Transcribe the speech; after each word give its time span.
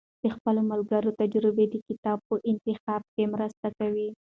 د 0.23 0.25
خپلو 0.35 0.61
ملګرو 0.71 1.17
تجربې 1.21 1.65
د 1.69 1.75
کتاب 1.87 2.17
په 2.27 2.35
انتخاب 2.51 3.01
کې 3.13 3.23
مرسته 3.33 3.67
کوي. 3.77 4.09